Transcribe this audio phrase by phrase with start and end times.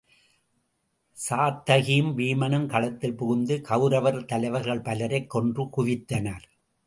[1.17, 6.45] சாத்தகியும் வீமனும் களத்தில் புகுந்து கவுரவர் தலைவர்கள் பலரைக் கொன்று குவித்தனர்.